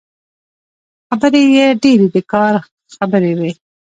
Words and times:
خبرې 1.07 1.43
يې 1.55 1.65
ډېرې 1.81 2.07
د 2.13 2.15
کار 2.31 2.53
خبرې 2.95 3.31
وې. 3.39 3.51